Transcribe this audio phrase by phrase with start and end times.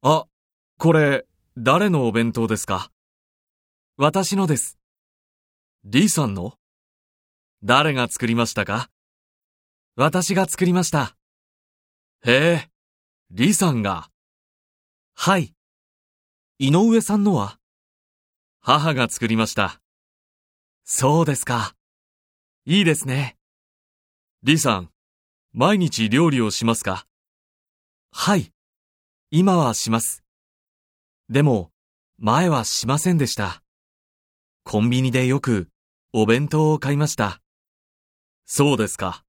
[0.00, 0.26] あ、
[0.78, 1.26] これ、
[1.56, 2.92] 誰のお弁当ですか？
[3.96, 4.78] 私のです。
[5.84, 6.54] リさんの？
[7.64, 8.90] 誰が作りましたか？
[9.96, 11.16] 私が作りました。
[12.24, 12.70] へえ、
[13.32, 14.08] リさんが。
[15.14, 15.52] はい。
[16.60, 17.58] 井上さんのは？
[18.60, 19.80] 母が作りました。
[20.84, 21.74] そうですか。
[22.66, 23.36] いいですね。
[24.44, 24.90] リさん、
[25.52, 27.04] 毎日料理をしますか？
[28.12, 28.52] はい。
[29.30, 30.24] 今はします。
[31.28, 31.70] でも、
[32.18, 33.62] 前はしませんでした。
[34.64, 35.68] コンビニでよく
[36.14, 37.42] お弁当を買いました。
[38.46, 39.26] そうですか。